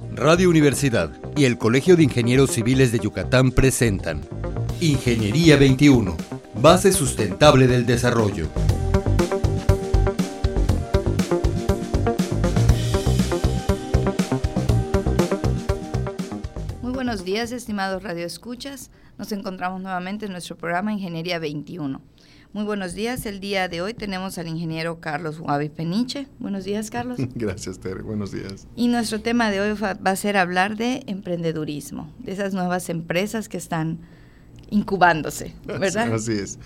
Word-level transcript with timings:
Radio 0.00 0.50
Universidad 0.50 1.12
y 1.36 1.44
el 1.44 1.56
Colegio 1.56 1.94
de 1.94 2.02
Ingenieros 2.02 2.50
Civiles 2.50 2.90
de 2.90 2.98
Yucatán 2.98 3.52
presentan 3.52 4.22
Ingeniería 4.80 5.56
21, 5.56 6.16
base 6.60 6.90
sustentable 6.90 7.68
del 7.68 7.86
desarrollo. 7.86 8.48
Muy 16.82 16.92
buenos 16.92 17.24
días, 17.24 17.52
estimados 17.52 18.02
radioescuchas. 18.02 18.90
Nos 19.16 19.30
encontramos 19.30 19.80
nuevamente 19.80 20.26
en 20.26 20.32
nuestro 20.32 20.56
programa 20.56 20.92
Ingeniería 20.92 21.38
21. 21.38 22.02
Muy 22.54 22.62
buenos 22.62 22.94
días. 22.94 23.26
El 23.26 23.40
día 23.40 23.66
de 23.66 23.82
hoy 23.82 23.94
tenemos 23.94 24.38
al 24.38 24.46
ingeniero 24.46 25.00
Carlos 25.00 25.40
Guavi 25.40 25.70
Peniche. 25.70 26.28
Buenos 26.38 26.62
días, 26.62 26.88
Carlos. 26.88 27.18
Gracias, 27.34 27.80
Tere. 27.80 28.02
Buenos 28.02 28.30
días. 28.30 28.68
Y 28.76 28.86
nuestro 28.86 29.20
tema 29.20 29.50
de 29.50 29.60
hoy 29.60 29.76
va 29.76 29.98
a 30.04 30.14
ser 30.14 30.36
hablar 30.36 30.76
de 30.76 31.02
emprendedurismo, 31.08 32.14
de 32.20 32.30
esas 32.30 32.54
nuevas 32.54 32.90
empresas 32.90 33.48
que 33.48 33.56
están 33.56 33.98
incubándose, 34.70 35.52
¿verdad? 35.66 36.14
Así 36.14 36.34
es. 36.34 36.60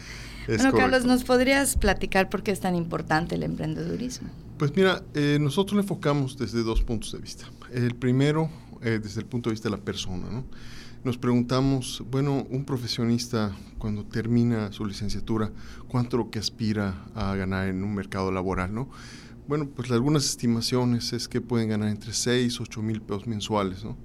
bueno, 0.46 0.74
Carlos, 0.74 1.06
¿nos 1.06 1.24
podrías 1.24 1.78
platicar 1.78 2.28
por 2.28 2.42
qué 2.42 2.50
es 2.50 2.60
tan 2.60 2.74
importante 2.74 3.36
el 3.36 3.42
emprendedurismo? 3.42 4.28
Pues 4.58 4.76
mira, 4.76 5.02
eh, 5.14 5.38
nosotros 5.40 5.74
lo 5.74 5.80
enfocamos 5.80 6.36
desde 6.36 6.62
dos 6.64 6.82
puntos 6.82 7.12
de 7.12 7.18
vista. 7.18 7.46
El 7.72 7.94
primero, 7.94 8.50
eh, 8.82 9.00
desde 9.02 9.22
el 9.22 9.26
punto 9.26 9.48
de 9.48 9.54
vista 9.54 9.70
de 9.70 9.76
la 9.78 9.82
persona, 9.82 10.26
¿no? 10.30 10.44
Nos 11.04 11.18
preguntamos, 11.18 12.02
bueno, 12.10 12.46
un 12.50 12.64
profesionista 12.64 13.56
cuando 13.78 14.04
termina 14.04 14.72
su 14.72 14.84
licenciatura, 14.84 15.52
¿cuánto 15.86 16.30
que 16.30 16.38
aspira 16.38 17.06
a 17.14 17.34
ganar 17.34 17.68
en 17.68 17.84
un 17.84 17.94
mercado 17.94 18.32
laboral, 18.32 18.74
no? 18.74 18.88
Bueno, 19.46 19.68
pues 19.68 19.90
algunas 19.90 20.26
estimaciones 20.26 21.12
es 21.12 21.28
que 21.28 21.40
pueden 21.40 21.68
ganar 21.68 21.88
entre 21.88 22.12
6, 22.12 22.60
8 22.60 22.82
mil 22.82 23.00
pesos 23.00 23.26
mensuales, 23.26 23.84
¿no? 23.84 23.96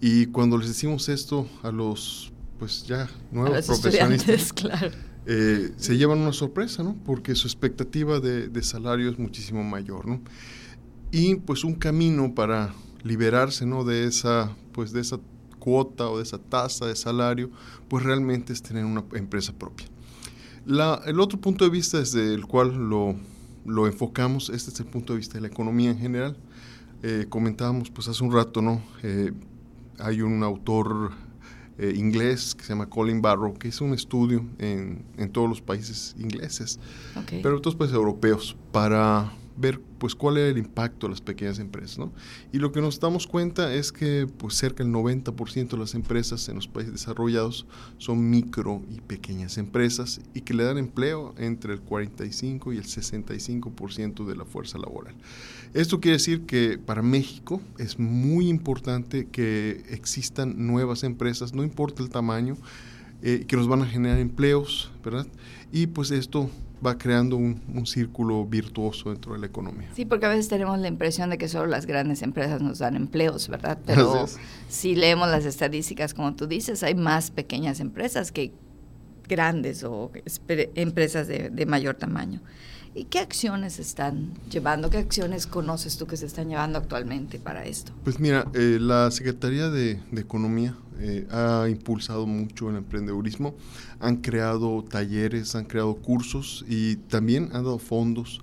Y 0.00 0.26
cuando 0.26 0.58
les 0.58 0.68
decimos 0.68 1.08
esto 1.08 1.48
a 1.62 1.70
los, 1.70 2.32
pues 2.58 2.86
ya, 2.86 3.08
nuevos 3.32 3.66
profesionistas, 3.66 4.52
claro. 4.52 4.90
eh, 5.26 5.72
se 5.76 5.96
llevan 5.96 6.18
una 6.18 6.32
sorpresa, 6.32 6.82
¿no? 6.82 6.96
Porque 7.04 7.34
su 7.34 7.48
expectativa 7.48 8.20
de, 8.20 8.48
de 8.48 8.62
salario 8.62 9.10
es 9.10 9.18
muchísimo 9.18 9.64
mayor, 9.64 10.06
¿no? 10.06 10.20
Y 11.10 11.36
pues 11.36 11.64
un 11.64 11.74
camino 11.74 12.34
para 12.34 12.74
liberarse, 13.02 13.66
¿no? 13.66 13.84
De 13.84 14.04
esa, 14.04 14.54
pues 14.72 14.92
de 14.92 15.00
esa 15.00 15.18
cuota 15.64 16.10
o 16.10 16.18
de 16.18 16.24
esa 16.24 16.36
tasa 16.36 16.84
de 16.84 16.94
salario, 16.94 17.48
pues 17.88 18.04
realmente 18.04 18.52
es 18.52 18.60
tener 18.60 18.84
una 18.84 19.02
empresa 19.14 19.54
propia. 19.54 19.86
el 21.06 21.20
otro 21.20 21.40
punto 21.40 21.64
de 21.64 21.70
vista 21.70 21.98
desde 21.98 22.34
el 22.34 22.44
cual 22.44 22.90
lo, 22.90 23.14
lo, 23.64 23.86
enfocamos, 23.86 24.50
este 24.50 24.70
es 24.70 24.80
el 24.80 24.86
punto 24.86 25.14
de 25.14 25.20
vista 25.20 25.34
de 25.34 25.40
la 25.40 25.46
economía 25.46 25.90
en 25.90 25.98
general. 25.98 26.36
Eh, 27.02 27.24
comentábamos 27.30 27.90
pues 27.90 28.08
hace 28.08 28.22
un 28.22 28.30
rato, 28.30 28.60
¿no? 28.60 28.82
Eh, 29.02 29.32
hay 29.98 30.20
un 30.20 30.42
autor 30.42 31.12
eh, 31.78 31.94
inglés 31.96 32.54
que 32.54 32.62
se 32.64 32.74
llama 32.74 32.90
Colin 32.90 33.22
Barrow, 33.22 33.54
que 33.54 33.68
hizo 33.68 33.86
un 33.86 33.94
estudio 33.94 34.44
en, 34.58 35.02
en 35.16 35.30
todos 35.30 35.48
los 35.48 35.62
países 35.62 36.14
ingleses, 36.18 36.78
pero 37.14 37.56
en 37.56 37.62
todos 37.62 37.74
los 37.74 37.76
países 37.76 37.96
europeos, 37.96 38.54
para 38.70 39.32
ver 39.56 39.80
pues 39.98 40.14
cuál 40.14 40.38
es 40.38 40.50
el 40.50 40.58
impacto 40.58 41.06
de 41.06 41.12
las 41.12 41.20
pequeñas 41.20 41.58
empresas. 41.58 41.98
¿no? 41.98 42.12
Y 42.52 42.58
lo 42.58 42.72
que 42.72 42.80
nos 42.80 43.00
damos 43.00 43.26
cuenta 43.26 43.72
es 43.74 43.92
que 43.92 44.26
pues 44.38 44.54
cerca 44.54 44.84
del 44.84 44.92
90% 44.92 45.68
de 45.68 45.78
las 45.78 45.94
empresas 45.94 46.48
en 46.48 46.56
los 46.56 46.68
países 46.68 46.92
desarrollados 46.92 47.66
son 47.98 48.30
micro 48.30 48.82
y 48.90 49.00
pequeñas 49.00 49.58
empresas 49.58 50.20
y 50.34 50.42
que 50.42 50.54
le 50.54 50.64
dan 50.64 50.78
empleo 50.78 51.34
entre 51.38 51.72
el 51.72 51.80
45 51.80 52.72
y 52.72 52.78
el 52.78 52.84
65% 52.84 54.26
de 54.26 54.36
la 54.36 54.44
fuerza 54.44 54.78
laboral. 54.78 55.14
Esto 55.72 56.00
quiere 56.00 56.18
decir 56.18 56.42
que 56.42 56.78
para 56.78 57.02
México 57.02 57.60
es 57.78 57.98
muy 57.98 58.48
importante 58.48 59.26
que 59.26 59.82
existan 59.90 60.66
nuevas 60.66 61.02
empresas, 61.02 61.52
no 61.52 61.64
importa 61.64 62.02
el 62.02 62.10
tamaño, 62.10 62.56
eh, 63.22 63.44
que 63.48 63.56
nos 63.56 63.68
van 63.68 63.82
a 63.82 63.86
generar 63.86 64.18
empleos, 64.18 64.92
¿verdad? 65.02 65.26
Y 65.72 65.86
pues 65.86 66.10
esto 66.10 66.50
va 66.84 66.98
creando 66.98 67.36
un, 67.36 67.86
círculo 67.86 68.44
virtuoso 68.44 69.10
dentro 69.10 69.34
de 69.34 69.38
la 69.38 69.46
economía. 69.46 69.88
Sí, 69.94 70.04
porque 70.04 70.26
a 70.26 70.28
veces 70.28 70.48
tenemos 70.48 70.78
la 70.78 70.88
impresión 70.88 71.30
de 71.30 71.38
que 71.38 71.48
solo 71.48 71.66
las 71.66 71.86
grandes 71.86 72.22
empresas 72.22 72.60
nos 72.62 72.78
dan 72.78 72.96
empleos, 72.96 73.48
¿verdad? 73.48 73.78
Pero 73.86 74.26
si 74.68 74.94
leemos 74.94 75.28
las 75.28 75.44
estadísticas, 75.44 76.14
como 76.14 76.34
tú 76.34 76.46
dices, 76.46 76.82
hay 76.82 76.94
más 76.94 77.30
pequeñas 77.30 77.80
empresas 77.80 78.32
que 78.32 78.52
grandes 79.28 79.84
o 79.84 80.10
empresas 80.74 81.28
de, 81.28 81.50
de 81.50 81.66
mayor 81.66 81.94
tamaño. 81.96 82.40
¿Y 82.96 83.06
qué 83.06 83.18
acciones 83.18 83.80
están 83.80 84.34
llevando? 84.48 84.88
¿Qué 84.88 84.98
acciones 84.98 85.48
conoces 85.48 85.96
tú 85.96 86.06
que 86.06 86.16
se 86.16 86.26
están 86.26 86.48
llevando 86.48 86.78
actualmente 86.78 87.40
para 87.40 87.64
esto? 87.64 87.90
Pues 88.04 88.20
mira, 88.20 88.46
eh, 88.54 88.78
la 88.80 89.10
Secretaría 89.10 89.68
de, 89.68 89.98
Economía 90.16 90.76
eh, 91.00 91.26
ha 91.32 91.66
impulsado 91.68 92.24
mucho 92.24 92.70
el 92.70 92.76
emprendedurismo, 92.76 93.56
han 93.98 94.18
creado 94.18 94.84
talleres, 94.84 95.56
han 95.56 95.64
creado 95.64 95.96
cursos 95.96 96.64
y 96.68 96.94
también 96.96 97.50
han 97.52 97.64
dado 97.64 97.80
fondos, 97.80 98.40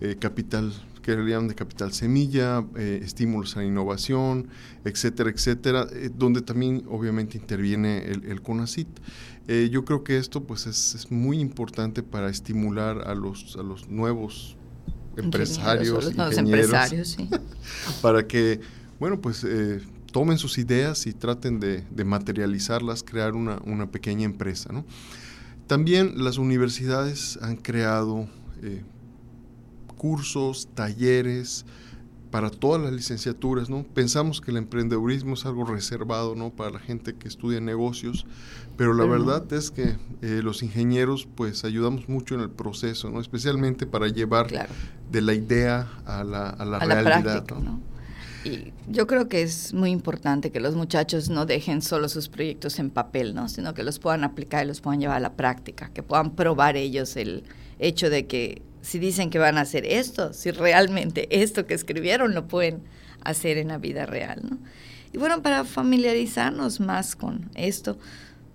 eh, 0.00 0.16
capital 0.18 0.72
que 1.02 1.16
llaman 1.16 1.48
de 1.48 1.54
capital 1.54 1.92
semilla, 1.92 2.64
estímulos 2.76 3.56
a 3.56 3.60
la 3.60 3.66
innovación, 3.66 4.48
etcétera, 4.84 5.30
etcétera, 5.30 5.86
donde 6.16 6.40
también 6.40 6.84
obviamente 6.88 7.36
interviene 7.36 8.04
el, 8.04 8.24
el 8.24 8.40
CONACIT. 8.40 8.88
Eh, 9.48 9.68
yo 9.72 9.84
creo 9.84 10.04
que 10.04 10.18
esto 10.18 10.44
pues 10.44 10.66
es, 10.66 11.10
muy 11.10 11.40
importante 11.40 12.02
para 12.02 12.30
estimular 12.30 13.08
a 13.08 13.14
los, 13.14 13.56
a 13.56 13.62
los 13.62 13.88
nuevos 13.88 14.56
empresarios, 15.16 16.12
empresarios 16.36 17.16
para 18.02 18.26
que, 18.26 18.60
bueno, 19.00 19.20
pues 19.20 19.42
eh, 19.44 19.80
tomen 20.12 20.38
sus 20.38 20.58
ideas 20.58 21.06
y 21.06 21.12
traten 21.12 21.58
de, 21.58 21.84
materializarlas, 22.04 23.02
crear 23.02 23.34
una, 23.34 23.60
una, 23.64 23.90
pequeña 23.90 24.24
empresa. 24.24 24.72
¿no? 24.72 24.84
También 25.66 26.22
las 26.22 26.38
universidades 26.38 27.38
han 27.42 27.56
creado 27.56 28.28
eh, 28.62 28.82
cursos, 30.02 30.68
talleres, 30.74 31.64
para 32.32 32.50
todas 32.50 32.82
las 32.82 32.92
licenciaturas, 32.92 33.70
¿no? 33.70 33.84
Pensamos 33.84 34.40
que 34.40 34.50
el 34.50 34.56
emprendedurismo 34.56 35.34
es 35.34 35.46
algo 35.46 35.64
reservado, 35.64 36.34
¿no? 36.34 36.50
Para 36.50 36.70
la 36.70 36.78
gente 36.80 37.14
que 37.14 37.28
estudia 37.28 37.60
negocios, 37.60 38.26
pero 38.76 38.94
la 38.94 39.04
verdad 39.04 39.52
es 39.52 39.70
que 39.70 39.96
eh, 40.22 40.40
los 40.42 40.64
ingenieros, 40.64 41.28
pues, 41.32 41.62
ayudamos 41.64 42.08
mucho 42.08 42.34
en 42.34 42.40
el 42.40 42.50
proceso, 42.50 43.10
¿no? 43.10 43.20
Especialmente 43.20 43.86
para 43.86 44.08
llevar 44.08 44.48
de 45.10 45.20
la 45.20 45.34
idea 45.34 45.88
a 46.04 46.24
la, 46.24 46.48
a 46.48 46.64
la 46.64 46.78
realidad, 46.80 47.44
Y 48.44 48.72
yo 48.88 49.06
creo 49.06 49.28
que 49.28 49.42
es 49.42 49.72
muy 49.72 49.90
importante 49.90 50.50
que 50.50 50.58
los 50.58 50.74
muchachos 50.74 51.28
no 51.28 51.46
dejen 51.46 51.80
solo 51.80 52.08
sus 52.08 52.28
proyectos 52.28 52.80
en 52.80 52.90
papel, 52.90 53.34
¿no? 53.34 53.48
Sino 53.48 53.72
que 53.72 53.84
los 53.84 54.00
puedan 54.00 54.24
aplicar 54.24 54.64
y 54.64 54.68
los 54.68 54.80
puedan 54.80 55.00
llevar 55.00 55.18
a 55.18 55.20
la 55.20 55.34
práctica, 55.34 55.90
que 55.92 56.02
puedan 56.02 56.30
probar 56.34 56.76
ellos 56.76 57.14
el 57.16 57.44
hecho 57.78 58.10
de 58.10 58.26
que 58.26 58.62
si 58.82 58.98
dicen 58.98 59.30
que 59.30 59.38
van 59.38 59.56
a 59.56 59.62
hacer 59.62 59.86
esto, 59.86 60.32
si 60.32 60.50
realmente 60.50 61.42
esto 61.42 61.66
que 61.66 61.74
escribieron 61.74 62.34
lo 62.34 62.48
pueden 62.48 62.82
hacer 63.24 63.56
en 63.56 63.68
la 63.68 63.78
vida 63.78 64.04
real. 64.04 64.40
¿no? 64.42 64.58
Y 65.12 65.18
bueno, 65.18 65.40
para 65.42 65.64
familiarizarnos 65.64 66.80
más 66.80 67.16
con 67.16 67.50
esto, 67.54 67.98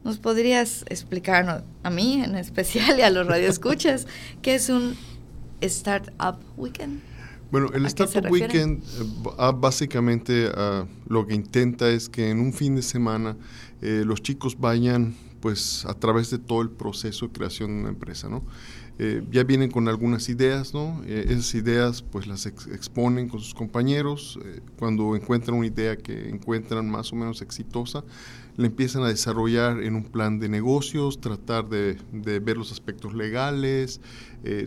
¿nos 0.03 0.19
podrías 0.19 0.83
explicar 0.89 1.63
a 1.83 1.89
mí 1.89 2.21
en 2.21 2.35
especial 2.35 2.99
y 2.99 3.01
a 3.03 3.09
los 3.09 3.25
radioescuchas 3.25 4.05
qué 4.41 4.55
es 4.55 4.69
un 4.69 4.95
Startup 5.61 6.38
Weekend? 6.57 7.01
Bueno, 7.49 7.69
el 7.73 7.85
Startup 7.85 8.29
Weekend 8.29 8.83
eh, 8.83 9.51
básicamente 9.55 10.51
ah, 10.53 10.85
lo 11.07 11.25
que 11.25 11.33
intenta 11.33 11.89
es 11.89 12.09
que 12.09 12.29
en 12.29 12.41
un 12.41 12.51
fin 12.51 12.75
de 12.75 12.81
semana 12.81 13.38
eh, 13.81 14.03
los 14.05 14.21
chicos 14.21 14.59
vayan 14.59 15.15
pues 15.39 15.85
a 15.85 15.93
través 15.93 16.29
de 16.29 16.37
todo 16.37 16.61
el 16.61 16.69
proceso 16.69 17.27
de 17.27 17.33
creación 17.33 17.75
de 17.75 17.79
una 17.81 17.89
empresa, 17.89 18.29
¿no? 18.29 18.43
Eh, 18.99 19.23
ya 19.31 19.43
vienen 19.43 19.69
con 19.69 19.87
algunas 19.87 20.27
ideas, 20.27 20.73
¿no? 20.73 21.03
Eh, 21.05 21.25
esas 21.29 21.53
ideas 21.53 22.01
pues 22.01 22.25
las 22.25 22.47
exponen 22.47 23.29
con 23.29 23.39
sus 23.39 23.53
compañeros, 23.53 24.39
eh, 24.43 24.61
cuando 24.79 25.15
encuentran 25.15 25.55
una 25.55 25.67
idea 25.67 25.95
que 25.97 26.29
encuentran 26.29 26.89
más 26.89 27.13
o 27.13 27.15
menos 27.15 27.44
exitosa, 27.44 28.03
la 28.56 28.65
empiezan 28.65 29.03
a 29.03 29.09
desarrollar 29.09 29.83
en 29.83 29.95
un 29.95 30.03
plan 30.03 30.39
de 30.39 30.50
negocios, 30.50 31.21
tratar 31.21 31.69
de, 31.69 31.97
ver 32.12 32.57
los 32.57 32.71
aspectos 32.71 33.13
legales, 33.13 34.01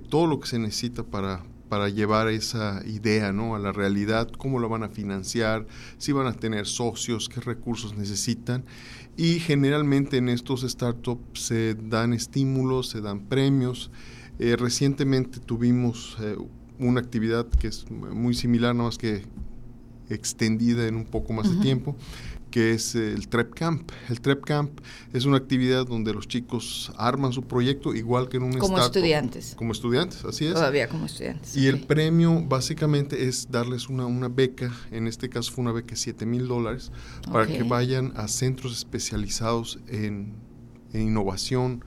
todo 0.09 0.29
lo 0.29 0.39
que 0.39 0.47
se 0.47 0.61
necesita 0.61 1.03
para, 1.03 1.43
para 1.71 1.89
llevar 1.89 2.27
esa 2.29 2.83
idea 2.85 3.33
¿no? 3.33 3.55
a 3.55 3.61
la 3.61 3.71
realidad, 3.71 4.29
cómo 4.29 4.59
la 4.59 4.67
van 4.67 4.83
a 4.83 4.89
financiar, 4.89 5.69
si 5.99 6.11
van 6.11 6.27
a 6.27 6.33
tener 6.33 6.67
socios, 6.67 7.29
qué 7.29 7.41
recursos 7.41 7.97
necesitan. 7.97 8.65
Y 9.17 9.39
generalmente 9.39 10.17
en 10.17 10.29
estos 10.29 10.63
startups 10.63 11.41
se 11.41 11.77
dan 11.77 12.13
estímulos, 12.13 12.89
se 12.89 13.01
dan 13.01 13.21
premios. 13.21 13.93
Eh, 14.41 14.57
recientemente 14.57 15.39
tuvimos 15.39 16.17
eh, 16.21 16.37
una 16.81 17.01
actividad 17.01 17.47
que 17.47 17.69
es 17.69 17.89
muy 17.89 18.35
similar, 18.35 18.75
nada 18.75 18.89
más 18.89 18.99
que 18.99 19.23
extendida 20.09 20.89
en 20.89 20.97
un 20.97 21.05
poco 21.05 21.33
más 21.33 21.49
de 21.49 21.63
tiempo, 21.63 21.97
que 22.51 22.73
es 22.73 22.95
el 22.95 23.29
TREP 23.29 23.55
Camp. 23.55 23.91
El 24.09 24.21
TREP 24.21 24.45
Camp 24.45 24.81
es 25.13 25.25
una 25.25 25.37
actividad 25.37 25.87
donde 25.87 26.13
los 26.13 26.29
chicos 26.29 26.93
arman 26.97 27.33
su 27.33 27.43
proyecto 27.43 27.95
igual 27.95 28.29
que 28.29 28.37
en 28.39 28.45
un 28.45 28.59
Como 28.59 28.79
estudiantes. 28.79 29.55
Como 29.57 29.73
estudiantes, 29.73 30.25
así 30.25 30.47
es. 30.47 30.55
Todavía 30.55 30.89
como 30.89 31.07
estudiantes. 31.07 31.57
Y 31.57 31.67
el 31.69 31.87
premio 31.87 32.43
básicamente 32.43 33.29
es 33.29 33.51
darles 33.51 33.89
una, 33.89 34.07
una 34.07 34.29
beca, 34.29 34.73
en 34.91 35.07
este 35.07 35.29
caso 35.29 35.53
fue 35.53 35.63
una 35.63 35.73
beca 35.73 35.91
de 35.91 35.97
7 35.97 36.27
mil 36.27 36.49
dólares, 36.49 36.91
para 37.31 37.47
que 37.47 37.63
vayan 37.63 38.13
a 38.17 38.29
centros 38.29 38.77
especializados 38.77 39.79
en, 39.89 40.35
innovación, 40.93 41.85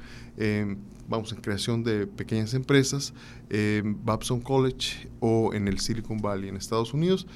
vamos, 1.07 1.33
en 1.33 1.41
creación 1.41 1.83
de 1.83 2.07
pequeñas 2.07 2.53
empresas, 2.53 3.13
en 3.49 4.03
Babson 4.03 4.41
College 4.41 5.09
o 5.19 5.53
en 5.53 5.67
el 5.67 5.79
Silicon 5.79 6.19
Valley 6.19 6.49
en 6.49 6.55
Estados 6.55 6.93
Unidos. 6.93 7.27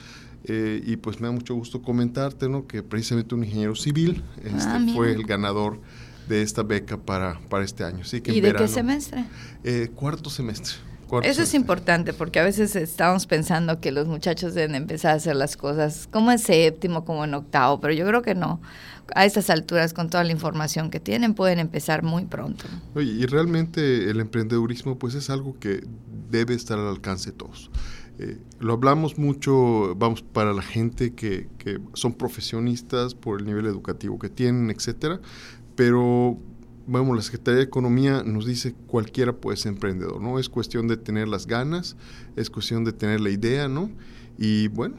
Eh, 0.50 0.82
y 0.86 0.96
pues 0.96 1.20
me 1.20 1.28
da 1.28 1.34
mucho 1.34 1.56
gusto 1.56 1.82
comentarte 1.82 2.48
¿no? 2.48 2.68
que 2.68 2.82
precisamente 2.82 3.36
un 3.36 3.44
ingeniero 3.44 3.76
civil 3.76 4.24
este, 4.44 4.70
ah, 4.70 4.86
fue 4.96 5.12
el 5.12 5.26
ganador 5.26 5.82
de 6.30 6.42
esta 6.42 6.64
beca 6.64 6.98
para, 6.98 7.40
para 7.50 7.66
este 7.66 7.84
año. 7.84 8.04
¿Y 8.26 8.42
de 8.42 8.54
qué 8.54 8.68
semestre? 8.68 9.26
Eh, 9.64 9.90
cuarto 9.94 10.30
semestre. 10.30 10.76
Eso 11.24 11.42
es 11.42 11.54
importante 11.54 12.12
porque 12.12 12.40
a 12.40 12.44
veces 12.44 12.76
estamos 12.76 13.28
pensando 13.28 13.80
que 13.80 13.92
los 13.92 14.08
muchachos 14.08 14.54
deben 14.54 14.76
empezar 14.76 15.12
a 15.12 15.16
hacer 15.16 15.38
las 15.38 15.56
cosas 15.56 16.08
como 16.12 16.32
en 16.32 16.40
séptimo, 16.40 17.06
como 17.06 17.24
en 17.24 17.34
octavo, 17.34 17.80
pero 17.80 17.94
yo 17.94 18.06
creo 18.06 18.22
que 18.22 18.36
no. 18.36 18.60
A 19.16 19.24
estas 19.24 19.50
alturas, 19.50 19.94
con 19.94 20.10
toda 20.10 20.26
la 20.26 20.34
información 20.34 20.90
que 20.90 21.00
tienen, 21.00 21.34
pueden 21.34 21.60
empezar 21.60 22.04
muy 22.04 22.26
pronto. 22.26 22.66
y 22.96 23.26
realmente 23.26 24.10
el 24.10 24.20
emprendedurismo 24.20 25.00
pues 25.00 25.16
es 25.16 25.30
algo 25.30 25.58
que 25.60 25.86
debe 26.30 26.56
estar 26.56 26.78
al 26.78 26.88
alcance 26.88 27.32
de 27.32 27.38
todos. 27.38 27.72
Eh, 28.20 28.38
lo 28.60 28.74
hablamos 28.74 29.18
mucho, 29.18 29.94
vamos, 29.96 30.24
para 30.24 30.54
la 30.54 30.64
gente 30.64 31.14
que, 31.14 31.48
que, 31.60 31.80
son 31.94 32.14
profesionistas 32.14 33.14
por 33.14 33.40
el 33.40 33.46
nivel 33.46 33.68
educativo 33.68 34.18
que 34.18 34.30
tienen, 34.30 34.72
etcétera, 34.72 35.20
pero 35.76 36.38
bueno, 36.88 37.14
la 37.14 37.22
Secretaría 37.22 37.58
de 37.58 37.66
Economía 37.66 38.24
nos 38.26 38.46
dice 38.46 38.74
cualquiera 38.88 39.34
puede 39.34 39.58
ser 39.58 39.74
emprendedor, 39.74 40.22
¿no? 40.22 40.40
Es 40.40 40.50
cuestión 40.50 40.88
de 40.88 40.98
tener 40.98 41.28
las 41.28 41.46
ganas, 41.46 41.96
es 42.36 42.50
cuestión 42.50 42.86
de 42.86 42.94
tener 42.94 43.20
la 43.20 43.30
idea, 43.30 43.68
¿no? 43.68 43.92
Y 44.38 44.70
bueno, 44.70 44.96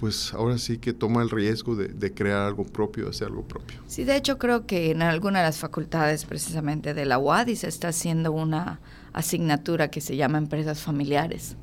pues 0.00 0.32
ahora 0.32 0.56
sí 0.56 0.78
que 0.78 0.92
toma 0.92 1.20
el 1.22 1.30
riesgo 1.30 1.76
de, 1.76 1.88
de, 1.88 2.14
crear 2.14 2.46
algo 2.46 2.64
propio, 2.64 3.04
de 3.04 3.10
hacer 3.10 3.28
algo 3.28 3.42
propio. 3.42 3.80
Sí, 3.86 4.04
de 4.04 4.16
hecho 4.16 4.38
creo 4.38 4.66
que 4.66 4.92
en 4.92 5.02
alguna 5.02 5.40
de 5.40 5.46
las 5.46 5.58
facultades 5.58 6.24
precisamente 6.24 6.94
de 6.94 7.04
la 7.04 7.18
UADI 7.18 7.56
se 7.56 7.68
está 7.68 7.88
haciendo 7.88 8.32
una 8.32 8.80
asignatura 9.12 9.88
que 9.88 10.00
se 10.00 10.16
llama 10.16 10.38
Empresas 10.38 10.80
Familiares, 10.80 11.56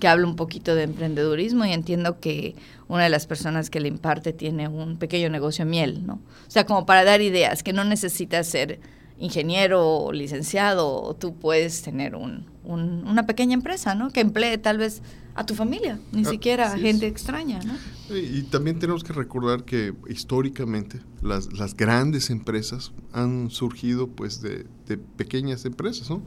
que 0.00 0.08
habla 0.08 0.26
un 0.26 0.36
poquito 0.36 0.74
de 0.74 0.82
emprendedurismo 0.82 1.64
y 1.64 1.72
entiendo 1.72 2.20
que 2.20 2.54
una 2.88 3.04
de 3.04 3.10
las 3.10 3.26
personas 3.26 3.70
que 3.70 3.80
le 3.80 3.88
imparte 3.88 4.32
tiene 4.32 4.68
un 4.68 4.96
pequeño 4.96 5.30
negocio 5.30 5.64
de 5.64 5.70
miel, 5.70 6.06
¿no? 6.06 6.14
O 6.14 6.50
sea, 6.50 6.64
como 6.64 6.84
para 6.84 7.04
dar 7.04 7.20
ideas, 7.20 7.62
que 7.62 7.72
no 7.72 7.84
necesitas 7.84 8.46
ser 8.46 8.80
ingeniero 9.18 9.86
o 9.88 10.12
licenciado, 10.12 11.14
tú 11.18 11.34
puedes 11.34 11.82
tener 11.82 12.16
un, 12.16 12.46
una 12.64 13.24
pequeña 13.26 13.54
empresa, 13.54 13.94
¿no? 13.94 14.10
Que 14.10 14.20
emplee 14.20 14.58
tal 14.58 14.78
vez 14.78 15.02
a 15.34 15.46
tu 15.46 15.54
familia, 15.54 15.98
ni 16.12 16.22
ah, 16.22 16.30
siquiera 16.30 16.72
a 16.72 16.78
gente 16.78 17.06
extraña, 17.06 17.60
¿no? 17.64 17.74
Y, 18.16 18.42
también 18.42 18.78
tenemos 18.78 19.02
que 19.04 19.12
recordar 19.12 19.64
que 19.64 19.94
históricamente 20.08 21.00
las, 21.22 21.52
las 21.54 21.74
grandes 21.74 22.28
empresas 22.28 22.92
han 23.12 23.50
surgido 23.50 24.08
pues 24.08 24.42
de, 24.42 24.66
de 24.86 24.98
pequeñas 24.98 25.64
empresas, 25.64 26.10
¿no? 26.10 26.22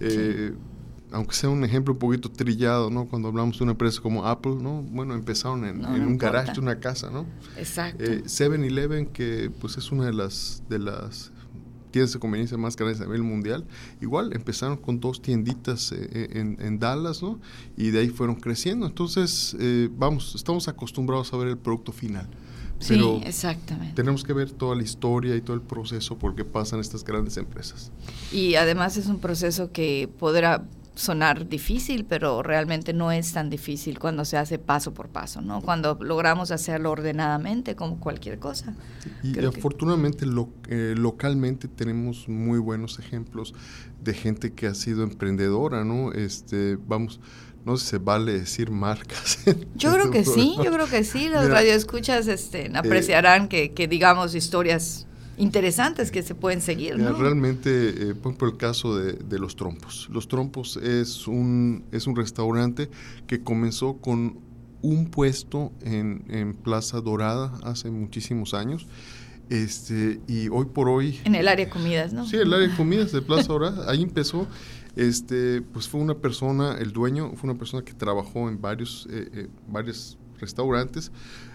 Eh, 0.00 0.52
aunque 1.12 1.34
sea 1.34 1.48
un 1.48 1.64
ejemplo 1.64 1.94
un 1.94 1.98
poquito 1.98 2.30
trillado, 2.30 2.90
¿no? 2.90 3.06
Cuando 3.06 3.28
hablamos 3.28 3.58
de 3.58 3.64
una 3.64 3.72
empresa 3.72 4.00
como 4.00 4.26
Apple, 4.26 4.56
¿no? 4.60 4.82
Bueno, 4.82 5.14
empezaron 5.14 5.64
en, 5.64 5.84
un 5.84 6.18
garage 6.18 6.52
de 6.52 6.60
una 6.60 6.78
casa, 6.78 7.10
¿no? 7.10 7.26
Exacto. 7.56 8.04
7-Eleven, 8.04 9.04
eh, 9.04 9.08
que 9.12 9.50
pues 9.60 9.76
es 9.76 9.90
una 9.90 10.06
de 10.06 10.12
las, 10.12 10.62
de 10.68 10.78
las 10.78 11.32
tiendas 11.90 12.12
de 12.12 12.18
conveniencia 12.18 12.56
más 12.56 12.76
grandes 12.76 13.00
a 13.00 13.04
nivel 13.04 13.22
mundial. 13.22 13.64
Igual 14.00 14.32
empezaron 14.32 14.76
con 14.76 15.00
dos 15.00 15.20
tienditas 15.22 15.92
eh, 15.92 16.08
eh, 16.12 16.56
en, 16.58 16.78
Dallas, 16.78 17.22
¿no? 17.22 17.40
Y 17.76 17.90
de 17.90 18.00
ahí 18.00 18.08
fueron 18.08 18.36
creciendo. 18.36 18.86
Entonces, 18.86 19.56
eh, 19.58 19.88
vamos, 19.92 20.34
estamos 20.34 20.68
acostumbrados 20.68 21.32
a 21.32 21.36
ver 21.36 21.48
el 21.48 21.58
producto 21.58 21.92
final. 21.92 22.28
Pero 22.88 23.18
sí, 23.18 23.26
exactamente. 23.26 23.94
Tenemos 23.94 24.24
que 24.24 24.32
ver 24.32 24.50
toda 24.50 24.74
la 24.74 24.82
historia 24.82 25.36
y 25.36 25.42
todo 25.42 25.54
el 25.54 25.60
proceso 25.60 26.18
por 26.18 26.34
qué 26.34 26.44
pasan 26.44 26.80
estas 26.80 27.04
grandes 27.04 27.36
empresas. 27.36 27.92
Y 28.32 28.54
además 28.54 28.96
es 28.96 29.06
un 29.06 29.18
proceso 29.18 29.70
que 29.70 30.08
podrá 30.18 30.64
sonar 31.00 31.48
difícil, 31.48 32.04
pero 32.04 32.42
realmente 32.42 32.92
no 32.92 33.10
es 33.10 33.32
tan 33.32 33.48
difícil 33.48 33.98
cuando 33.98 34.24
se 34.26 34.36
hace 34.36 34.58
paso 34.58 34.92
por 34.92 35.08
paso, 35.08 35.40
¿no? 35.40 35.62
Cuando 35.62 35.98
logramos 36.00 36.50
hacerlo 36.50 36.90
ordenadamente, 36.90 37.74
como 37.74 37.98
cualquier 37.98 38.38
cosa. 38.38 38.74
Y, 39.22 39.42
afortunadamente 39.44 40.26
eh, 40.68 40.94
localmente 40.96 41.68
tenemos 41.68 42.28
muy 42.28 42.58
buenos 42.58 42.98
ejemplos 42.98 43.54
de 44.04 44.12
gente 44.12 44.52
que 44.52 44.66
ha 44.66 44.74
sido 44.74 45.02
emprendedora, 45.02 45.84
¿no? 45.84 46.12
Este, 46.12 46.76
vamos, 46.86 47.18
no 47.64 47.78
se 47.78 47.96
vale 47.96 48.32
decir 48.38 48.70
marcas. 48.70 49.38
Yo 49.74 49.92
creo 49.94 50.10
que 50.10 50.24
sí, 50.24 50.54
yo 50.62 50.70
creo 50.70 50.86
que 50.86 51.04
sí. 51.04 51.28
Los 51.28 51.48
radioescuchas 51.48 52.26
este, 52.26 52.66
eh, 52.66 52.72
apreciarán 52.74 53.48
que, 53.48 53.72
que 53.72 53.88
digamos 53.88 54.34
historias 54.34 55.06
interesantes 55.40 56.10
que 56.10 56.22
se 56.22 56.34
pueden 56.34 56.60
seguir. 56.60 56.98
¿no? 56.98 57.12
Realmente, 57.14 57.70
eh, 58.10 58.14
por 58.14 58.32
ejemplo, 58.32 58.48
el 58.48 58.56
caso 58.56 58.96
de, 58.96 59.38
Los 59.38 59.56
Trompos. 59.56 60.08
Los 60.12 60.28
Trompos 60.28 60.76
es 60.76 61.26
un, 61.26 61.84
es 61.92 62.06
un 62.06 62.14
restaurante 62.14 62.90
que 63.26 63.42
comenzó 63.42 63.96
con 63.96 64.38
un 64.82 65.06
puesto 65.10 65.72
en, 65.82 66.24
en 66.28 66.54
Plaza 66.54 67.00
Dorada 67.00 67.58
hace 67.62 67.90
muchísimos 67.90 68.54
años. 68.54 68.86
Este, 69.48 70.20
y 70.28 70.48
hoy 70.48 70.66
por 70.66 70.88
hoy... 70.88 71.18
En 71.24 71.34
el 71.34 71.48
área 71.48 71.66
de 71.66 71.70
comidas, 71.70 72.12
¿no? 72.12 72.24
Sí, 72.24 72.36
el 72.36 72.52
área 72.52 72.68
de 72.68 72.76
comidas 72.76 73.10
de 73.10 73.20
Plaza 73.20 73.48
Dorada. 73.52 73.90
Ahí 73.90 74.02
empezó. 74.02 74.46
Este, 74.96 75.62
pues 75.62 75.88
fue 75.88 76.00
una 76.00 76.14
persona, 76.14 76.76
el 76.78 76.92
dueño 76.92 77.32
fue 77.36 77.50
una 77.50 77.58
persona 77.58 77.84
que 77.84 77.92
trabajó 77.92 78.48
en 78.48 78.60
varios, 78.60 79.06
eh, 79.10 79.28
eh, 79.32 79.48
varios 79.68 80.18
restaurantes, 80.40 81.12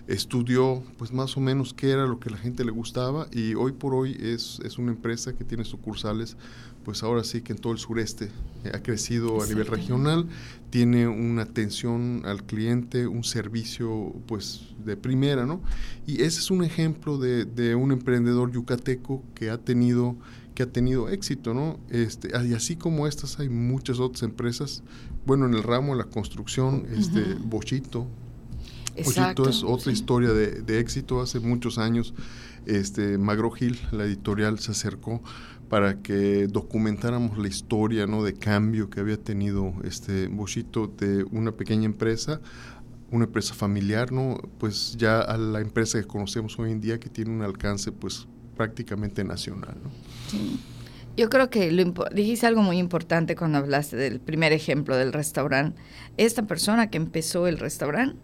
estudió 0.07 0.83
pues 0.97 1.11
más 1.11 1.35
o 1.37 1.39
menos 1.39 1.73
qué 1.73 1.91
era 1.91 2.05
lo 2.05 2.19
que 2.19 2.29
la 2.29 2.37
gente 2.37 2.63
le 2.63 2.71
gustaba 2.71 3.27
y 3.31 3.55
hoy 3.55 3.71
por 3.71 3.93
hoy 3.93 4.17
es, 4.21 4.59
es 4.63 4.77
una 4.77 4.91
empresa 4.91 5.33
que 5.33 5.43
tiene 5.43 5.65
sucursales 5.65 6.37
pues 6.85 7.01
ahora 7.01 7.23
sí 7.23 7.41
que 7.41 7.51
en 7.51 7.59
todo 7.59 7.73
el 7.73 7.79
sureste 7.79 8.29
ha 8.71 8.79
crecido 8.79 9.41
a 9.41 9.47
nivel 9.47 9.65
regional, 9.65 10.27
tiene 10.69 11.07
una 11.07 11.41
atención 11.41 12.21
al 12.25 12.43
cliente, 12.43 13.07
un 13.07 13.23
servicio 13.23 14.13
pues 14.27 14.75
de 14.85 14.95
primera, 14.95 15.47
¿no? 15.47 15.61
Y 16.05 16.21
ese 16.21 16.39
es 16.39 16.51
un 16.51 16.63
ejemplo 16.63 17.17
de, 17.17 17.45
de 17.45 17.73
un 17.73 17.91
emprendedor 17.91 18.51
yucateco 18.51 19.23
que 19.33 19.49
ha 19.49 19.57
tenido 19.57 20.15
que 20.53 20.63
ha 20.63 20.67
tenido 20.67 21.09
éxito, 21.09 21.53
¿no? 21.53 21.77
Este, 21.89 22.29
y 22.47 22.53
así 22.53 22.77
como 22.77 23.07
estas 23.07 23.39
hay 23.39 23.49
muchas 23.49 23.99
otras 23.99 24.23
empresas, 24.23 24.83
bueno, 25.25 25.45
en 25.47 25.53
el 25.53 25.63
ramo 25.63 25.91
de 25.91 25.97
la 25.97 26.09
construcción, 26.09 26.87
este, 26.95 27.35
Bochito, 27.43 28.07
Exacto, 28.95 29.49
es 29.49 29.63
otra 29.63 29.91
historia 29.91 30.31
de, 30.31 30.79
éxito. 30.79 31.21
Hace 31.21 31.39
muchos 31.39 31.77
años, 31.77 32.13
este, 32.65 33.17
Magro 33.17 33.51
Gil, 33.51 33.79
la 33.91 34.05
editorial, 34.05 34.59
se 34.59 34.71
acercó 34.71 35.21
para 35.69 36.01
que 36.01 36.47
documentáramos 36.47 37.37
la 37.37 37.47
historia 37.47 38.05
¿no? 38.05 38.23
de 38.23 38.33
cambio 38.33 38.89
que 38.89 38.99
había 38.99 39.17
tenido 39.17 39.73
este 39.83 40.27
Boschito 40.27 40.87
de 40.87 41.23
una 41.31 41.51
pequeña 41.51 41.85
empresa 41.85 42.39
una 43.11 43.25
empresa 43.25 43.53
familiar, 43.53 44.11
¿no? 44.11 44.37
Pues 44.57 44.95
ya 44.97 45.21
a 45.21 45.37
la 45.37 45.61
empresa 45.61 45.99
que 45.99 46.07
conocemos 46.07 46.57
hoy 46.59 46.71
en 46.71 46.81
día 46.81 46.99
que 46.99 47.09
tiene 47.09 47.31
un 47.31 47.41
alcance 47.43 47.91
pues 47.91 48.27
prácticamente 48.55 49.23
nacional, 49.23 49.75
¿no? 49.83 49.89
Yo 51.17 51.29
creo 51.29 51.49
que 51.49 51.71
lo 51.71 51.93
dijiste 52.13 52.45
algo 52.45 52.61
muy 52.61 52.77
importante 52.77 53.37
cuando 53.37 53.59
hablaste 53.59 53.95
del 53.95 54.19
primer 54.19 54.51
ejemplo 54.51 54.97
del 54.97 55.13
restaurante. 55.13 55.81
Esta 56.17 56.45
persona 56.45 56.89
que 56.89 56.97
empezó 56.97 57.47
el 57.47 57.57
restaurante 57.57 58.17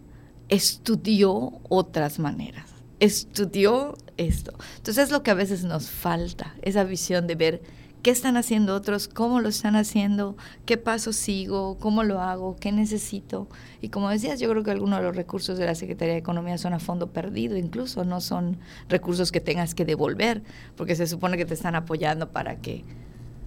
estudió 0.48 1.60
otras 1.68 2.18
maneras, 2.18 2.66
estudió 3.00 3.96
esto. 4.16 4.52
Entonces 4.76 5.04
es 5.04 5.10
lo 5.10 5.22
que 5.22 5.30
a 5.30 5.34
veces 5.34 5.64
nos 5.64 5.90
falta, 5.90 6.54
esa 6.62 6.84
visión 6.84 7.26
de 7.26 7.34
ver 7.34 7.62
qué 8.02 8.10
están 8.10 8.36
haciendo 8.36 8.74
otros, 8.74 9.08
cómo 9.08 9.40
lo 9.40 9.48
están 9.48 9.76
haciendo, 9.76 10.36
qué 10.66 10.76
paso 10.76 11.12
sigo, 11.12 11.78
cómo 11.78 12.02
lo 12.02 12.20
hago, 12.20 12.56
qué 12.56 12.72
necesito. 12.72 13.48
Y 13.80 13.88
como 13.88 14.10
decías, 14.10 14.40
yo 14.40 14.50
creo 14.50 14.64
que 14.64 14.72
algunos 14.72 14.98
de 14.98 15.04
los 15.04 15.16
recursos 15.16 15.56
de 15.56 15.66
la 15.66 15.74
Secretaría 15.74 16.14
de 16.14 16.20
Economía 16.20 16.58
son 16.58 16.74
a 16.74 16.80
fondo 16.80 17.12
perdido, 17.12 17.56
incluso 17.56 18.04
no 18.04 18.20
son 18.20 18.58
recursos 18.88 19.30
que 19.30 19.40
tengas 19.40 19.74
que 19.74 19.84
devolver, 19.84 20.42
porque 20.76 20.96
se 20.96 21.06
supone 21.06 21.36
que 21.36 21.44
te 21.44 21.54
están 21.54 21.76
apoyando 21.76 22.30
para 22.30 22.56
que 22.56 22.84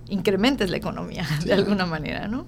incrementes 0.10 0.70
la 0.70 0.78
economía 0.78 1.28
de 1.46 1.54
alguna 1.54 1.86
manera, 1.86 2.28
¿no? 2.28 2.46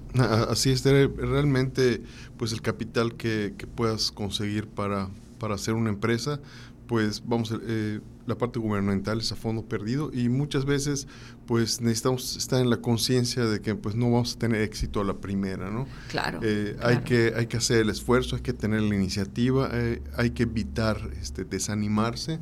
Así 0.48 0.70
es, 0.70 0.84
realmente 0.84 2.02
pues 2.36 2.52
el 2.52 2.62
capital 2.62 3.14
que, 3.14 3.54
puedas 3.74 4.10
conseguir 4.10 4.66
para, 4.66 5.08
para 5.38 5.54
hacer 5.54 5.74
una 5.74 5.90
empresa 5.90 6.40
pues 6.88 7.22
vamos, 7.24 7.54
eh, 7.66 8.00
la 8.26 8.36
parte 8.36 8.58
gubernamental 8.58 9.18
es 9.18 9.30
a 9.30 9.36
fondo 9.36 9.62
perdido 9.62 10.10
y 10.12 10.30
muchas 10.30 10.64
veces 10.64 11.06
pues 11.46 11.82
necesitamos 11.82 12.36
estar 12.36 12.60
en 12.60 12.70
la 12.70 12.78
conciencia 12.78 13.44
de 13.44 13.60
que 13.60 13.74
pues 13.74 13.94
no 13.94 14.10
vamos 14.10 14.34
a 14.34 14.38
tener 14.38 14.62
éxito 14.62 15.02
a 15.02 15.04
la 15.04 15.18
primera, 15.18 15.70
¿no? 15.70 15.86
Claro, 16.08 16.40
eh, 16.42 16.76
Hay, 16.82 16.98
que, 16.98 17.34
hay 17.36 17.46
que 17.46 17.58
hacer 17.58 17.80
el 17.82 17.90
esfuerzo, 17.90 18.36
hay 18.36 18.42
que 18.42 18.54
tener 18.54 18.80
la 18.80 18.94
iniciativa, 18.94 19.68
eh, 19.72 20.02
hay 20.16 20.30
que 20.30 20.44
evitar 20.44 20.98
este, 21.20 21.44
desanimarse 21.44 22.40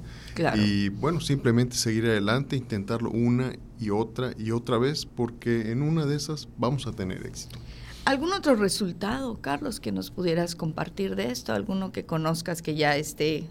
y 0.54 0.90
bueno, 0.90 1.20
simplemente 1.20 1.76
seguir 1.76 2.06
adelante, 2.06 2.56
intentarlo 2.56 3.10
una 3.10 3.52
y 3.78 3.90
otra 3.90 4.32
y 4.38 4.50
otra 4.50 4.78
vez 4.78 5.06
porque 5.06 5.70
en 5.70 5.82
una 5.82 6.06
de 6.06 6.16
esas 6.16 6.48
vamos 6.58 6.86
a 6.86 6.92
tener 6.92 7.26
éxito. 7.26 7.58
¿Algún 8.04 8.32
otro 8.32 8.54
resultado, 8.54 9.40
Carlos, 9.40 9.80
que 9.80 9.90
nos 9.90 10.10
pudieras 10.10 10.54
compartir 10.54 11.16
de 11.16 11.30
esto? 11.32 11.52
¿Alguno 11.52 11.90
que 11.90 12.06
conozcas 12.06 12.62
que 12.62 12.76
ya 12.76 12.96
esté 12.96 13.48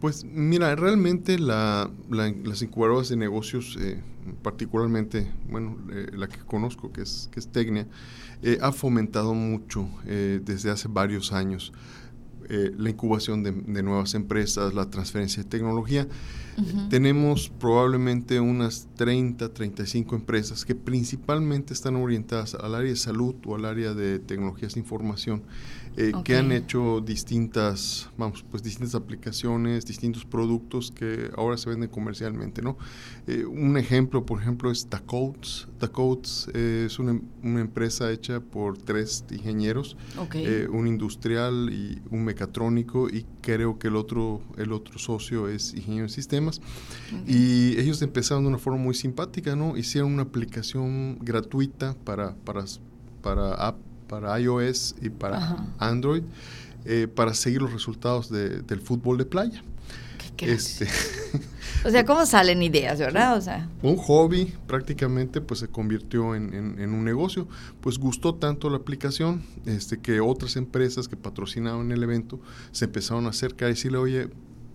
pues 0.00 0.24
mira, 0.24 0.76
realmente 0.76 1.38
la, 1.38 1.90
las 2.08 2.62
incubadoras 2.62 3.08
de 3.08 3.16
negocios, 3.16 3.76
eh, 3.80 4.00
particularmente, 4.42 5.28
bueno, 5.50 5.76
eh, 5.90 6.10
la 6.12 6.28
que 6.28 6.38
conozco, 6.38 6.92
que 6.92 7.02
es, 7.02 7.28
que 7.32 7.40
es 7.40 7.48
Tecnia, 7.48 7.86
eh, 8.42 8.58
ha 8.60 8.70
fomentado 8.70 9.34
mucho 9.34 9.88
desde 10.04 10.70
hace 10.70 10.88
varios 10.88 11.32
años 11.32 11.72
la 12.48 12.88
incubación 12.88 13.42
de, 13.42 13.52
de, 13.52 13.82
nuevas 13.82 14.14
empresas, 14.14 14.72
la 14.72 14.88
transferencia 14.88 15.42
de 15.42 15.48
tecnología. 15.50 16.08
Tenemos 16.90 17.50
probablemente 17.60 18.40
unas 18.40 18.88
30, 18.96 19.52
35 19.52 20.16
empresas 20.16 20.64
que 20.64 20.74
principalmente 20.74 21.72
están 21.72 21.96
orientadas 21.96 22.54
al 22.54 22.74
área 22.74 22.90
de 22.90 22.96
salud 22.96 23.34
o 23.46 23.54
al 23.54 23.64
área 23.64 23.94
de 23.94 24.18
tecnologías 24.18 24.74
de 24.74 24.80
información. 24.80 25.42
Eh, 26.00 26.12
que 26.22 26.36
han 26.36 26.52
hecho 26.52 27.00
distintas, 27.00 28.08
vamos, 28.16 28.44
pues 28.48 28.62
distintas 28.62 28.94
aplicaciones, 28.94 29.84
distintos 29.84 30.24
productos 30.24 30.92
que 30.92 31.28
ahora 31.36 31.56
se 31.56 31.68
venden 31.68 31.88
comercialmente, 31.88 32.62
¿no? 32.62 32.78
Eh, 33.26 33.44
un 33.44 33.76
ejemplo, 33.76 34.24
por 34.24 34.40
ejemplo, 34.40 34.70
es 34.70 34.88
Dacodes. 34.88 35.66
Dacodes 35.80 36.48
eh, 36.54 36.84
es 36.86 37.00
una, 37.00 37.20
una, 37.42 37.60
empresa 37.60 38.12
hecha 38.12 38.38
por 38.38 38.78
tres 38.78 39.24
ingenieros, 39.28 39.96
un 40.70 40.86
industrial 40.86 41.70
y 41.72 42.00
un 42.10 42.24
mecatrónico 42.24 43.08
y 43.08 43.26
creo 43.40 43.80
que 43.80 43.88
el 43.88 43.96
otro, 43.96 44.40
el 44.56 44.72
otro 44.72 45.00
socio 45.00 45.48
es 45.48 45.74
ingeniero 45.74 46.04
en 46.04 46.10
sistemas. 46.10 46.47
Y 47.26 47.78
ellos 47.78 48.00
empezaron 48.02 48.44
de 48.44 48.48
una 48.48 48.58
forma 48.58 48.78
muy 48.78 48.94
simpática, 48.94 49.56
¿no? 49.56 49.76
Hicieron 49.76 50.12
una 50.12 50.22
aplicación 50.22 51.18
gratuita 51.20 51.94
para, 52.04 52.34
para, 52.44 52.64
para 53.22 53.54
app 53.54 53.76
para 54.08 54.40
iOS 54.40 54.96
y 55.00 55.10
para 55.10 55.66
Android 55.78 56.22
eh, 56.84 57.06
para 57.06 57.34
seguir 57.34 57.60
los 57.60 57.72
resultados 57.72 58.30
del 58.30 58.80
fútbol 58.80 59.18
de 59.18 59.26
playa. 59.26 59.62
Este, 60.38 60.86
o 61.84 61.90
sea, 61.90 62.04
¿cómo 62.04 62.24
salen 62.24 62.62
ideas, 62.62 63.00
verdad? 63.00 63.36
O 63.36 63.40
sea. 63.40 63.68
Un 63.82 63.96
hobby 63.96 64.54
prácticamente 64.68 65.40
pues 65.40 65.60
se 65.60 65.68
convirtió 65.68 66.36
en, 66.36 66.54
un 66.54 67.04
negocio. 67.04 67.48
Pues 67.80 67.98
gustó 67.98 68.36
tanto 68.36 68.70
la 68.70 68.76
aplicación 68.76 69.42
este, 69.66 69.98
que 69.98 70.20
otras 70.20 70.54
empresas 70.54 71.08
que 71.08 71.16
patrocinaban 71.16 71.90
el 71.90 72.02
evento 72.04 72.38
se 72.70 72.84
empezaron 72.84 73.26
a 73.26 73.30
acercar 73.30 73.70
y 73.70 73.72
decirle, 73.72 73.98
oye, 73.98 74.28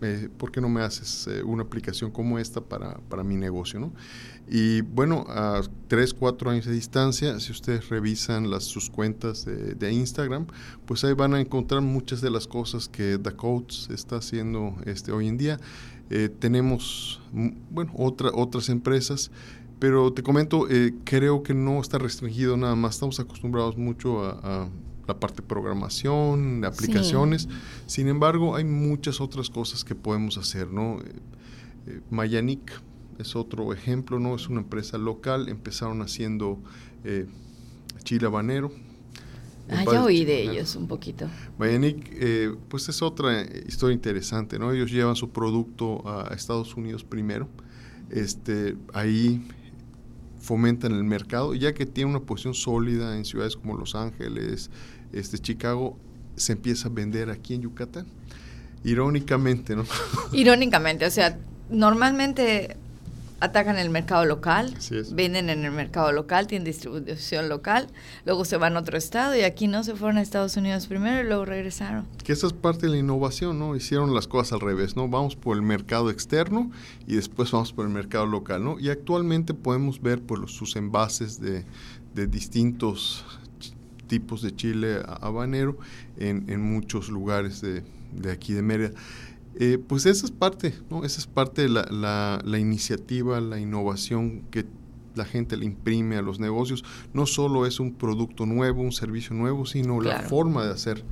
eh, 0.04 0.30
¿por 0.38 0.52
qué 0.52 0.62
no 0.62 0.70
me 0.70 0.82
haces 0.82 1.28
eh, 1.28 1.44
una 1.44 1.64
aplicación 1.64 2.12
como 2.12 2.38
esta 2.38 2.62
para, 2.62 3.00
para 3.10 3.24
mi 3.24 3.36
negocio? 3.36 3.80
¿no? 3.80 3.94
Y 4.48 4.82
bueno, 4.82 5.26
a 5.30 5.62
3, 5.88 6.14
4 6.14 6.52
años 6.52 6.66
de 6.66 6.74
distancia, 6.74 7.40
si 7.40 7.52
ustedes 7.52 7.90
revisan 7.90 8.50
las, 8.50 8.66
sus 8.66 8.90
cuentas 8.90 9.46
de, 9.46 9.92
Instagram, 9.92 10.48
pues 10.86 11.04
ahí 11.04 11.14
van 11.14 11.34
a 11.34 11.40
encontrar 11.40 11.82
muchas 11.82 12.22
de 12.22 12.30
las 12.30 12.48
cosas 12.48 12.90
que 12.90 13.20
Codes 13.38 13.90
está 13.90 14.18
haciendo 14.18 14.76
este, 14.86 15.12
hoy 15.12 15.28
en 15.28 15.38
día. 15.38 15.60
Eh, 16.10 16.30
tenemos, 16.30 17.22
mm, 17.32 17.50
bueno, 17.72 17.92
otra, 17.96 18.32
otras 18.34 18.70
empresas, 18.70 19.32
pero 19.80 20.14
te 20.14 20.24
comento, 20.24 20.70
eh, 20.70 20.94
creo 21.04 21.44
que 21.44 21.54
no 21.54 21.82
está 21.82 21.98
restringido 21.98 22.56
nada 22.58 22.76
más. 22.76 22.96
Estamos 22.96 23.20
acostumbrados 23.20 23.78
mucho 23.78 24.24
a, 24.24 24.70
la 25.08 25.20
parte 25.20 25.42
de 25.42 25.48
programación, 25.48 26.62
de 26.62 26.68
aplicaciones. 26.68 27.48
Sin 27.86 28.08
embargo, 28.08 28.56
hay 28.56 28.64
muchas 28.64 29.22
otras 29.22 29.50
cosas 29.50 29.84
que 29.84 29.96
podemos 29.96 30.38
hacer, 30.38 30.72
¿no? 30.72 31.00
Eh, 31.02 31.12
eh 31.88 32.02
Mayanik, 32.10 32.72
es 33.20 33.36
otro 33.36 33.74
ejemplo, 33.74 34.20
¿no? 34.20 34.36
Es 34.36 34.48
una 34.50 34.62
empresa 34.62 34.98
local, 34.98 35.50
empezaron 35.50 36.02
haciendo 36.02 36.60
eh, 37.04 37.28
chile 38.04 38.28
habanero. 38.28 38.72
Ah, 39.70 39.86
ya 39.90 40.04
oí 40.04 40.26
de 40.26 40.44
ellos 40.44 40.76
un 40.76 40.88
poquito. 40.88 41.30
Mayanic, 41.58 42.10
eh, 42.14 42.54
pues 42.68 42.90
es 42.90 43.02
otra 43.02 43.44
historia 43.66 43.94
interesante, 43.94 44.60
¿no? 44.60 44.74
Ellos 44.74 44.92
llevan 44.92 45.16
su 45.16 45.30
producto 45.30 46.04
a 46.06 46.34
Estados 46.34 46.76
Unidos 46.76 47.04
primero, 47.04 47.48
este, 48.10 48.76
ahí 48.94 49.42
fomentan 50.44 50.92
el 50.92 51.06
mercado, 51.06 51.56
ya 51.56 51.74
que 51.74 51.86
tiene 51.86 52.12
una 52.12 52.20
posición 52.20 52.54
sólida 52.54 53.16
en 53.16 53.24
ciudades 53.24 53.56
como 53.56 53.78
Los 53.78 53.96
Ángeles, 53.96 54.70
este, 55.14 55.40
Chicago, 55.40 55.98
se 56.36 56.52
empieza 56.52 56.90
a 56.90 56.92
vender 56.92 57.30
aquí 57.30 57.54
en 57.54 57.62
Yucatán. 57.62 58.06
Irónicamente, 58.84 59.74
¿no? 59.74 59.86
Irónicamente, 60.34 61.06
o 61.06 61.12
sea, 61.12 61.40
normalmente 61.70 62.76
atacan 63.40 63.78
el 63.78 63.90
mercado 63.90 64.26
local, 64.26 64.74
venden 65.12 65.50
en 65.50 65.66
el 65.66 65.72
mercado 65.72 66.12
local, 66.12 66.48
tienen 66.48 66.66
distribución 66.66 67.50
local, 67.50 67.88
luego 68.26 68.46
se 68.46 68.58
van 68.58 68.78
a 68.78 68.80
otro 68.80 68.98
estado 68.98 69.36
y 69.36 69.42
aquí 69.42 69.68
no 69.68 69.84
se 69.84 69.96
fueron 69.96 70.18
a 70.18 70.22
Estados 70.22 70.56
Unidos 70.58 70.88
primero 70.88 71.22
y 71.22 71.28
luego 71.28 71.46
regresaron. 71.46 72.06
Que 72.24 72.34
esa 72.34 72.48
es 72.48 72.54
parte 72.54 72.86
de 72.86 72.94
la 72.94 72.98
innovación, 72.98 73.60
¿no? 73.60 73.76
Hicieron 73.76 74.14
las 74.14 74.28
cosas 74.28 74.54
al 74.54 74.62
revés, 74.62 74.96
¿no? 74.96 75.08
Vamos 75.08 75.36
por 75.36 75.58
el 75.58 75.64
mercado 75.64 76.10
externo 76.10 76.72
y 77.08 77.16
después 77.16 77.52
vamos 77.52 77.74
por 77.74 77.86
el 77.86 77.92
mercado 77.92 78.26
local, 78.26 78.64
¿no? 78.64 78.80
Y 78.80 78.90
actualmente 78.90 79.54
podemos 79.54 80.02
ver 80.02 80.22
pues, 80.22 80.52
sus 80.52 80.76
envases 80.76 81.40
de, 81.40 81.66
distintos 82.28 83.26
tipos 84.08 84.42
de 84.44 84.56
chile 84.56 85.02
habanero 85.22 85.78
en, 86.18 86.46
en 86.48 86.62
muchos 86.62 87.10
lugares 87.10 87.62
de, 87.62 87.84
de 88.16 88.32
aquí 88.32 88.54
de 88.54 88.62
Mérida. 88.62 88.92
Eh, 89.60 89.78
pues 89.78 90.06
esa 90.06 90.26
es 90.26 90.32
parte, 90.32 90.74
¿no? 90.90 91.04
Esa 91.04 91.20
es 91.20 91.28
parte 91.28 91.64
de 91.64 91.70
la, 91.70 92.42
la, 92.44 92.60
iniciativa, 92.60 93.40
la 93.40 93.60
innovación 93.60 94.42
que 94.50 94.66
la 95.16 95.26
gente 95.26 95.58
le 95.58 95.66
imprime 95.66 96.18
a 96.18 96.22
los 96.22 96.40
negocios. 96.40 96.84
No 97.14 97.26
solo 97.26 97.66
es 97.66 97.80
un 97.80 97.94
producto 97.94 98.46
nuevo, 98.46 98.82
un 98.82 98.92
servicio 98.92 99.36
nuevo, 99.36 99.66
sino 99.66 100.02
la 100.02 100.22
forma 100.22 100.66
de 100.66 100.72
hacer 100.72 101.04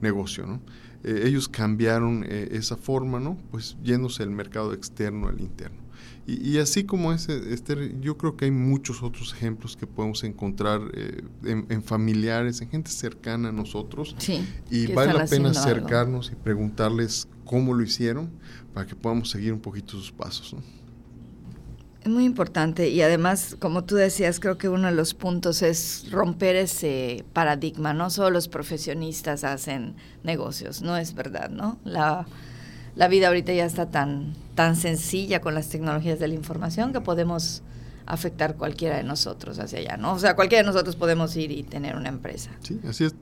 negocio, 0.00 0.46
¿no? 0.46 0.60
Eh, 1.04 1.22
ellos 1.26 1.48
cambiaron 1.48 2.24
eh, 2.26 2.48
esa 2.52 2.76
forma, 2.76 3.20
¿no? 3.20 3.38
Pues 3.50 3.76
yéndose 3.82 4.22
del 4.22 4.32
mercado 4.32 4.72
externo 4.72 5.28
al 5.28 5.40
interno. 5.40 5.83
Y, 6.26 6.56
así 6.58 6.84
como 6.84 7.12
ese, 7.12 7.52
este, 7.52 7.96
yo 8.00 8.16
creo 8.16 8.34
que 8.34 8.46
hay 8.46 8.50
muchos 8.50 9.02
otros 9.02 9.34
ejemplos 9.34 9.76
que 9.76 9.86
podemos 9.86 10.24
encontrar 10.24 10.80
eh, 10.94 11.22
en, 11.44 11.82
familiares, 11.82 12.62
en 12.62 12.70
gente 12.70 12.90
cercana 12.90 13.50
a 13.50 13.52
nosotros. 13.52 14.16
Sí, 14.16 14.42
y 14.70 14.86
vale 14.86 15.12
la 15.12 15.26
pena 15.26 15.50
acercarnos 15.50 16.30
y 16.32 16.36
preguntarles 16.36 17.28
cómo 17.44 17.74
lo 17.74 17.82
hicieron 17.82 18.30
para 18.72 18.86
que 18.86 18.96
podamos 18.96 19.28
seguir 19.28 19.52
un 19.52 19.60
poquito 19.60 19.92
sus 19.98 20.12
pasos. 20.12 20.56
Es 22.02 22.10
muy 22.10 22.24
importante 22.24 22.88
y 22.88 23.02
además, 23.02 23.56
como 23.58 23.84
tú 23.84 23.94
decías, 23.96 24.40
creo 24.40 24.56
que 24.56 24.70
uno 24.70 24.88
de 24.88 24.94
los 24.94 25.12
puntos 25.12 25.60
es 25.60 26.10
romper 26.10 26.56
ese 26.56 27.24
paradigma. 27.34 27.92
No 27.92 28.08
solo 28.08 28.30
los 28.30 28.48
profesionistas 28.48 29.44
hacen 29.44 29.94
negocios, 30.22 30.80
no 30.80 30.96
es 30.96 31.14
verdad, 31.14 31.50
¿no? 31.50 31.78
La, 31.84 32.26
la 32.96 33.08
vida 33.08 33.28
ahorita 33.28 33.52
ya 33.52 33.64
está 33.64 33.90
tan, 33.90 34.34
tan 34.54 34.76
sencilla 34.76 35.40
con 35.40 35.54
las 35.54 35.68
tecnologías 35.68 36.18
de 36.18 36.28
la 36.28 36.34
información 36.34 36.92
que 36.92 37.00
podemos 37.00 37.62
afectar 38.06 38.56
cualquiera 38.56 38.96
de 38.96 39.04
nosotros 39.04 39.58
hacia 39.58 39.78
allá, 39.78 39.96
¿no? 39.96 40.12
O 40.12 40.18
sea, 40.18 40.36
cualquiera 40.36 40.62
de 40.62 40.66
nosotros 40.66 40.96
podemos 40.96 41.34
ir 41.36 41.50
y 41.50 41.62
tener 41.62 41.96
una 41.96 42.08
empresa. 42.08 42.50
Sí, 42.60 42.80
así 42.86 43.04
es. 43.04 43.14